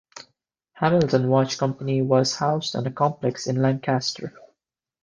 Hamilton 0.73 1.27
Watch 1.29 1.59
Company 1.59 2.01
was 2.01 2.37
housed 2.37 2.75
on 2.75 2.87
a 2.87 2.91
complex 2.91 3.45
in 3.45 3.61
Lancaster. 3.61 4.33